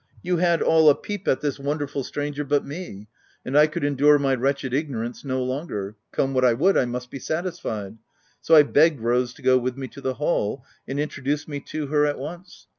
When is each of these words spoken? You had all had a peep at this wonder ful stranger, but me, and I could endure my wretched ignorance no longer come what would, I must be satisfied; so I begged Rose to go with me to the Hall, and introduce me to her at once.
You 0.23 0.37
had 0.37 0.63
all 0.63 0.87
had 0.87 0.95
a 0.95 0.99
peep 0.99 1.27
at 1.27 1.41
this 1.41 1.59
wonder 1.59 1.85
ful 1.87 2.03
stranger, 2.03 2.43
but 2.43 2.65
me, 2.65 3.07
and 3.45 3.55
I 3.55 3.67
could 3.67 3.83
endure 3.83 4.17
my 4.17 4.33
wretched 4.33 4.73
ignorance 4.73 5.23
no 5.23 5.43
longer 5.43 5.95
come 6.11 6.33
what 6.33 6.57
would, 6.57 6.75
I 6.75 6.85
must 6.85 7.11
be 7.11 7.19
satisfied; 7.19 7.99
so 8.41 8.55
I 8.55 8.63
begged 8.63 8.99
Rose 8.99 9.31
to 9.35 9.43
go 9.43 9.59
with 9.59 9.77
me 9.77 9.87
to 9.89 10.01
the 10.01 10.15
Hall, 10.15 10.65
and 10.87 10.99
introduce 10.99 11.47
me 11.47 11.59
to 11.67 11.85
her 11.85 12.07
at 12.07 12.17
once. 12.17 12.65